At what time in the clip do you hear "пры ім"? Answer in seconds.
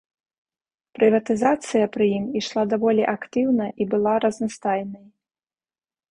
1.97-2.25